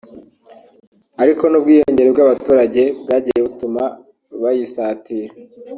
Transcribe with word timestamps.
ariko 1.21 1.43
n’ubwiyongere 1.47 2.09
bw’abaturage 2.13 2.81
bwagiye 3.01 3.39
butuma 3.45 3.83
bayisatira 4.41 5.33